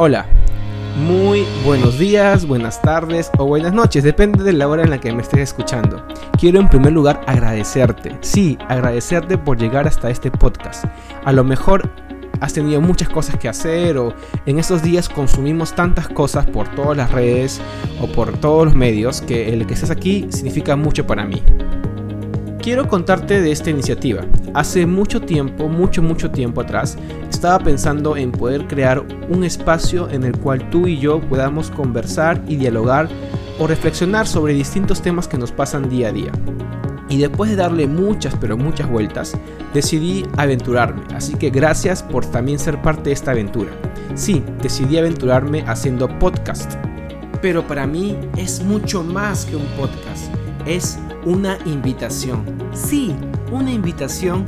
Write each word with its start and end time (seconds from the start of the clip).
Hola, 0.00 0.26
muy 1.08 1.44
buenos 1.64 1.98
días, 1.98 2.46
buenas 2.46 2.80
tardes 2.80 3.32
o 3.36 3.46
buenas 3.46 3.72
noches, 3.72 4.04
depende 4.04 4.44
de 4.44 4.52
la 4.52 4.68
hora 4.68 4.84
en 4.84 4.90
la 4.90 5.00
que 5.00 5.12
me 5.12 5.22
estés 5.22 5.40
escuchando. 5.40 6.06
Quiero 6.38 6.60
en 6.60 6.68
primer 6.68 6.92
lugar 6.92 7.20
agradecerte, 7.26 8.16
sí, 8.20 8.56
agradecerte 8.68 9.36
por 9.36 9.58
llegar 9.58 9.88
hasta 9.88 10.08
este 10.08 10.30
podcast. 10.30 10.84
A 11.24 11.32
lo 11.32 11.42
mejor 11.42 11.90
has 12.40 12.52
tenido 12.52 12.80
muchas 12.80 13.08
cosas 13.08 13.38
que 13.38 13.48
hacer 13.48 13.98
o 13.98 14.14
en 14.46 14.60
estos 14.60 14.84
días 14.84 15.08
consumimos 15.08 15.74
tantas 15.74 16.08
cosas 16.08 16.46
por 16.46 16.68
todas 16.76 16.96
las 16.96 17.10
redes 17.10 17.60
o 18.00 18.06
por 18.06 18.38
todos 18.38 18.66
los 18.66 18.76
medios 18.76 19.20
que 19.20 19.52
el 19.52 19.66
que 19.66 19.74
estés 19.74 19.90
aquí 19.90 20.28
significa 20.30 20.76
mucho 20.76 21.08
para 21.08 21.24
mí. 21.24 21.42
Quiero 22.68 22.86
contarte 22.86 23.40
de 23.40 23.50
esta 23.50 23.70
iniciativa. 23.70 24.26
Hace 24.52 24.84
mucho 24.84 25.22
tiempo, 25.22 25.70
mucho, 25.70 26.02
mucho 26.02 26.30
tiempo 26.30 26.60
atrás, 26.60 26.98
estaba 27.30 27.58
pensando 27.60 28.14
en 28.14 28.30
poder 28.30 28.66
crear 28.66 29.02
un 29.30 29.42
espacio 29.42 30.10
en 30.10 30.22
el 30.22 30.36
cual 30.36 30.68
tú 30.68 30.86
y 30.86 30.98
yo 30.98 31.18
podamos 31.18 31.70
conversar 31.70 32.42
y 32.46 32.56
dialogar 32.56 33.08
o 33.58 33.66
reflexionar 33.66 34.26
sobre 34.26 34.52
distintos 34.52 35.00
temas 35.00 35.26
que 35.26 35.38
nos 35.38 35.50
pasan 35.50 35.88
día 35.88 36.08
a 36.08 36.12
día. 36.12 36.30
Y 37.08 37.16
después 37.16 37.48
de 37.48 37.56
darle 37.56 37.86
muchas, 37.86 38.36
pero 38.38 38.58
muchas 38.58 38.86
vueltas, 38.90 39.32
decidí 39.72 40.26
aventurarme. 40.36 41.00
Así 41.14 41.36
que 41.36 41.48
gracias 41.48 42.02
por 42.02 42.26
también 42.26 42.58
ser 42.58 42.82
parte 42.82 43.04
de 43.04 43.12
esta 43.12 43.30
aventura. 43.30 43.70
Sí, 44.14 44.44
decidí 44.60 44.98
aventurarme 44.98 45.64
haciendo 45.66 46.06
podcast. 46.18 46.74
Pero 47.40 47.66
para 47.66 47.86
mí 47.86 48.14
es 48.36 48.62
mucho 48.62 49.02
más 49.02 49.46
que 49.46 49.56
un 49.56 49.64
podcast. 49.68 50.47
Es 50.68 50.98
una 51.24 51.56
invitación. 51.64 52.44
Sí, 52.74 53.16
una 53.50 53.72
invitación 53.72 54.44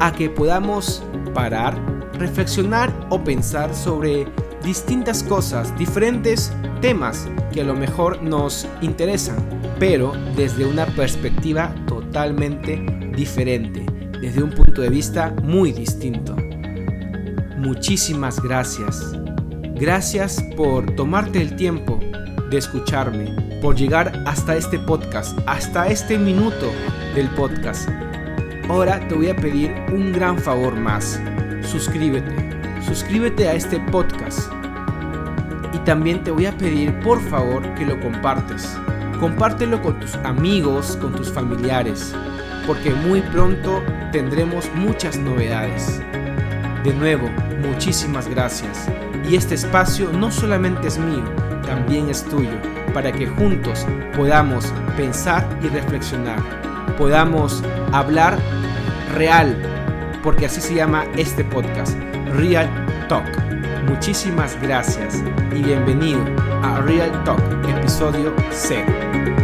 a 0.00 0.12
que 0.12 0.28
podamos 0.28 1.02
parar, 1.32 1.74
reflexionar 2.18 2.92
o 3.08 3.24
pensar 3.24 3.74
sobre 3.74 4.26
distintas 4.62 5.22
cosas, 5.22 5.76
diferentes 5.78 6.52
temas 6.82 7.26
que 7.54 7.62
a 7.62 7.64
lo 7.64 7.72
mejor 7.72 8.22
nos 8.22 8.68
interesan, 8.82 9.36
pero 9.78 10.12
desde 10.36 10.66
una 10.66 10.84
perspectiva 10.84 11.74
totalmente 11.86 12.84
diferente, 13.16 13.86
desde 14.20 14.42
un 14.42 14.50
punto 14.50 14.82
de 14.82 14.90
vista 14.90 15.34
muy 15.42 15.72
distinto. 15.72 16.36
Muchísimas 17.56 18.42
gracias. 18.42 19.14
Gracias 19.76 20.44
por 20.54 20.94
tomarte 20.96 21.40
el 21.40 21.56
tiempo 21.56 21.98
de 22.52 22.58
escucharme, 22.58 23.34
por 23.62 23.74
llegar 23.74 24.22
hasta 24.26 24.54
este 24.54 24.78
podcast, 24.78 25.38
hasta 25.46 25.86
este 25.86 26.18
minuto 26.18 26.70
del 27.14 27.26
podcast. 27.30 27.88
Ahora 28.68 29.00
te 29.08 29.14
voy 29.14 29.30
a 29.30 29.36
pedir 29.36 29.74
un 29.90 30.12
gran 30.12 30.38
favor 30.38 30.76
más. 30.76 31.18
Suscríbete. 31.62 32.30
Suscríbete 32.86 33.48
a 33.48 33.54
este 33.54 33.80
podcast. 33.90 34.52
Y 35.72 35.78
también 35.78 36.22
te 36.22 36.30
voy 36.30 36.44
a 36.44 36.56
pedir 36.56 36.92
por 37.00 37.22
favor 37.22 37.62
que 37.74 37.86
lo 37.86 37.98
compartes. 38.00 38.76
Compártelo 39.18 39.80
con 39.80 39.98
tus 39.98 40.14
amigos, 40.16 40.98
con 40.98 41.14
tus 41.14 41.32
familiares, 41.32 42.14
porque 42.66 42.90
muy 42.90 43.22
pronto 43.22 43.82
tendremos 44.12 44.70
muchas 44.74 45.16
novedades. 45.16 46.02
De 46.84 46.92
nuevo, 46.92 47.30
muchísimas 47.66 48.28
gracias. 48.28 48.88
Y 49.26 49.36
este 49.36 49.54
espacio 49.54 50.12
no 50.12 50.30
solamente 50.30 50.88
es 50.88 50.98
mío, 50.98 51.24
también 51.72 52.10
es 52.10 52.22
tuyo, 52.24 52.50
para 52.92 53.10
que 53.10 53.26
juntos 53.26 53.86
podamos 54.14 54.70
pensar 54.94 55.42
y 55.62 55.68
reflexionar, 55.68 56.38
podamos 56.98 57.62
hablar 57.92 58.38
real, 59.14 59.56
porque 60.22 60.44
así 60.44 60.60
se 60.60 60.74
llama 60.74 61.06
este 61.16 61.42
podcast, 61.44 61.96
Real 62.34 62.68
Talk. 63.08 63.24
Muchísimas 63.88 64.60
gracias 64.60 65.22
y 65.54 65.62
bienvenido 65.62 66.20
a 66.62 66.82
Real 66.82 67.24
Talk, 67.24 67.40
episodio 67.66 68.34
0. 68.50 69.41